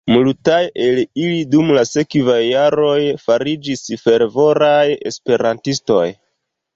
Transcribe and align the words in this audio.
Multaj 0.09 0.59
el 0.83 0.99
ili 1.23 1.41
dum 1.55 1.67
la 1.79 1.83
sekvaj 1.89 2.37
jaroj 2.45 2.97
fariĝis 3.25 3.83
fervoraj 4.07 4.83
esperantistoj. 5.11 6.03